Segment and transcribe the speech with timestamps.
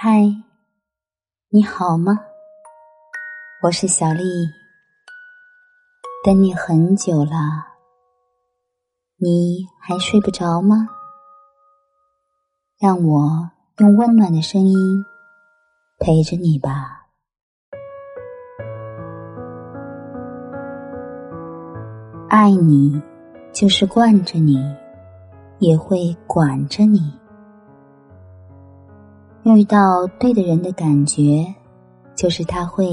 [0.00, 0.32] 嗨，
[1.48, 2.16] 你好吗？
[3.64, 4.22] 我是小丽，
[6.24, 7.32] 等你很久了，
[9.16, 10.88] 你还睡不着吗？
[12.78, 15.04] 让我用温暖的声音
[15.98, 17.08] 陪着你吧。
[22.28, 23.02] 爱你，
[23.52, 24.62] 就是惯着你，
[25.58, 27.12] 也会管着你。
[29.56, 31.54] 遇到对的人的感觉，
[32.14, 32.86] 就是他会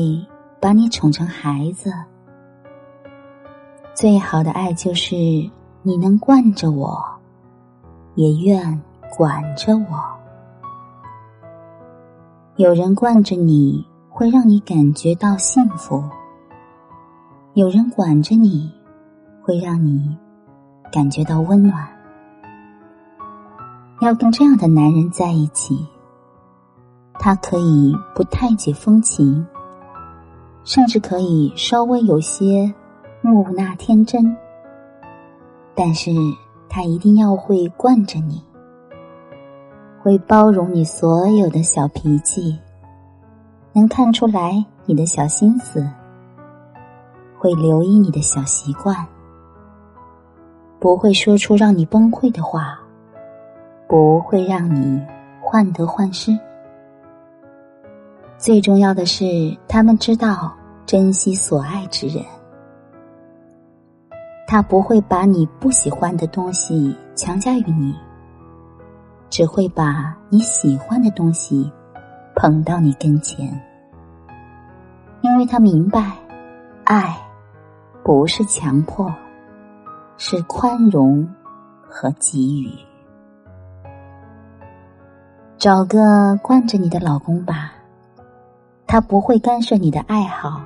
[0.59, 1.91] 把你宠成孩子。
[3.94, 5.16] 最好的爱就是
[5.81, 7.04] 你能惯着我，
[8.16, 8.81] 也愿
[9.18, 10.04] 管着我。
[12.58, 16.03] 有人惯着你会让你感觉到幸福，
[17.53, 18.72] 有人管着你
[19.42, 20.17] 会让你
[20.92, 21.88] 感觉到温暖。
[24.02, 25.88] 要跟这样的男人在一起。
[27.17, 29.45] 他可以不太解风情，
[30.63, 32.71] 甚至可以稍微有些
[33.21, 34.35] 木讷天真，
[35.73, 36.11] 但是
[36.69, 38.43] 他一定要会惯着你，
[40.02, 42.59] 会包容你所有的小脾气，
[43.73, 45.88] 能看出来你的小心思，
[47.39, 48.95] 会留意你的小习惯，
[50.80, 52.80] 不会说出让你崩溃的话，
[53.88, 55.02] 不会让你
[55.41, 56.38] 患得患失。
[58.46, 60.54] 最重要的是，他们知道
[60.86, 62.24] 珍惜所爱之人。
[64.46, 67.96] 他不会把你不喜欢的东西强加于你，
[69.32, 71.72] 只会把你喜欢的东西
[72.36, 73.60] 捧到你跟前，
[75.22, 76.12] 因为他明白，
[76.84, 77.18] 爱
[78.04, 79.12] 不是强迫，
[80.18, 81.28] 是宽容
[81.90, 82.70] 和给予。
[85.58, 87.72] 找个惯着你的老公吧。
[88.95, 90.61] 他不会干涉你的爱好，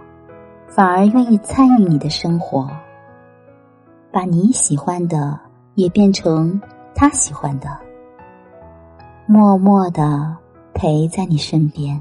[0.68, 2.70] 反而愿意参与你的生活，
[4.12, 5.40] 把你喜欢的
[5.74, 6.62] 也变成
[6.94, 7.68] 他喜欢的，
[9.26, 10.38] 默默的
[10.76, 12.00] 陪在你身边。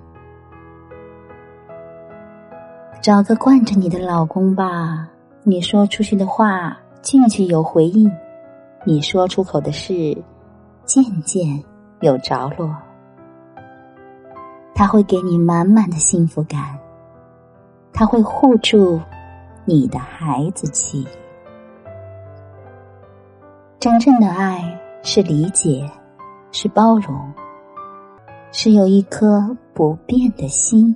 [3.00, 5.08] 找个惯着你的老公吧，
[5.44, 8.12] 你说出去的话句句有回应，
[8.84, 10.14] 你说出口的事
[10.84, 11.64] 件件
[12.02, 12.76] 有着落。
[14.78, 16.78] 他会给你满满的幸福感，
[17.92, 19.00] 他会护住
[19.64, 21.04] 你的孩子气。
[23.80, 25.84] 真正的爱是理解，
[26.52, 27.28] 是包容，
[28.52, 30.94] 是有一颗不变的心。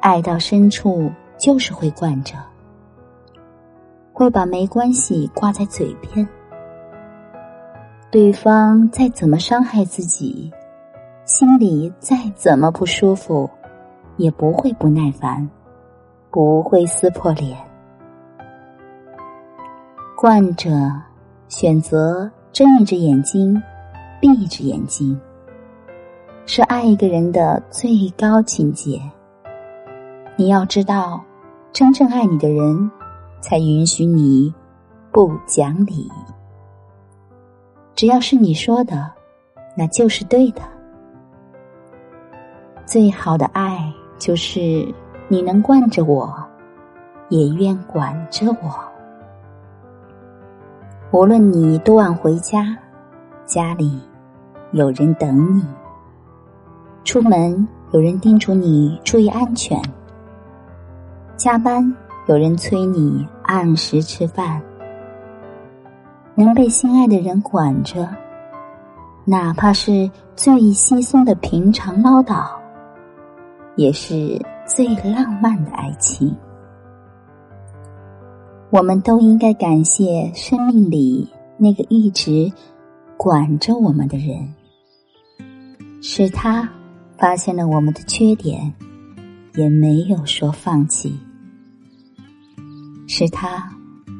[0.00, 2.34] 爱到深处就是会惯着，
[4.10, 6.26] 会把没关系挂在嘴边，
[8.10, 10.50] 对方再怎么伤害自己。
[11.32, 13.48] 心里再怎么不舒服，
[14.16, 15.48] 也不会不耐烦，
[16.28, 17.56] 不会撕破脸。
[20.16, 20.68] 惯着，
[21.46, 23.62] 选择睁一只眼睛，
[24.20, 25.18] 闭一只眼睛，
[26.46, 29.00] 是爱一个人的最高境界。
[30.34, 31.22] 你要知道，
[31.72, 32.90] 真正爱你的人，
[33.40, 34.52] 才允许你
[35.12, 36.10] 不讲理。
[37.94, 39.08] 只要是你说的，
[39.76, 40.60] 那就是对的。
[42.90, 44.92] 最好的爱就是
[45.28, 46.34] 你能惯着我，
[47.28, 48.74] 也愿管着我。
[51.12, 52.76] 无论你多晚回家，
[53.46, 53.96] 家里
[54.72, 55.62] 有人等你；
[57.04, 59.80] 出门有人叮嘱你注意安全；
[61.36, 61.94] 加班
[62.26, 64.60] 有人催你按时吃饭。
[66.34, 68.08] 能被心爱的人管着，
[69.24, 72.58] 哪怕是最稀松的平常唠叨。
[73.80, 76.36] 也是最浪漫的爱情。
[78.68, 82.52] 我们都应该感谢生命里那个一直
[83.16, 84.52] 管着我们的人，
[86.02, 86.68] 是他
[87.16, 88.70] 发现了我们的缺点，
[89.54, 91.12] 也没有说放弃；
[93.08, 93.66] 是他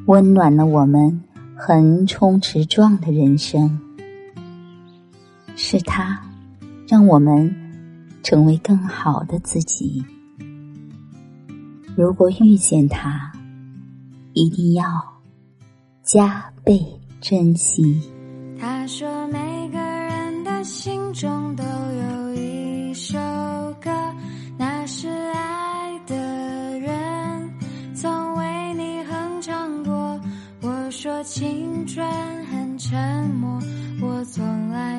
[0.07, 1.23] 温暖了我们
[1.55, 3.69] 横冲直撞的人生；
[5.55, 6.19] 是他
[6.89, 7.55] 让我们。
[8.23, 10.05] 成为更好的自己。
[11.97, 13.31] 如果遇见他，
[14.33, 14.85] 一定要
[16.03, 16.81] 加倍
[17.21, 18.01] 珍惜。
[18.59, 23.19] 他说：“每个人的心中都有一首
[23.83, 23.91] 歌，
[24.57, 27.51] 那是爱的人
[27.95, 30.21] 曾为你哼唱过。”
[30.63, 32.07] 我说：“青春
[32.47, 33.59] 很沉默，
[34.03, 34.90] 我从来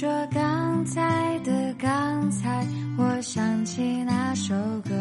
[0.00, 2.66] 说刚才的刚才
[2.96, 4.94] 我想起那首歌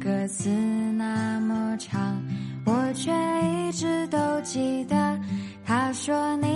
[0.00, 0.48] 歌词
[0.96, 2.22] 那么长
[2.64, 5.20] 我却一直都记得。
[5.64, 6.55] 他说你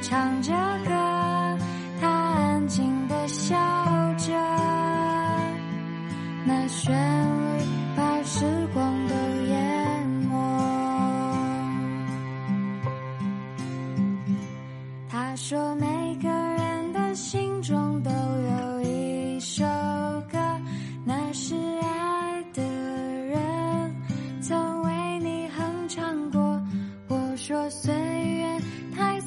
[0.00, 0.52] 唱着
[0.86, 1.58] 歌
[2.00, 3.56] 他安静的笑
[4.16, 4.32] 着
[6.44, 7.64] 那旋律
[7.96, 9.14] 把时光都
[9.46, 10.38] 淹没。
[15.08, 15.86] 他说每
[16.22, 19.64] 个人的心中都有一首
[20.30, 20.38] 歌
[21.04, 23.96] 那是爱的人
[24.40, 26.40] 曾为你哼唱过
[27.08, 28.60] 我说岁月
[28.96, 29.17] 太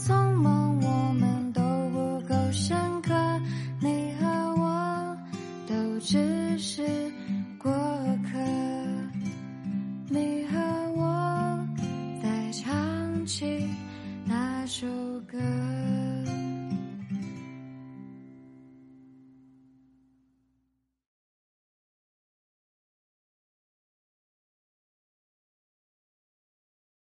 [13.42, 13.76] 听
[14.24, 14.86] 那首
[15.26, 15.91] 歌。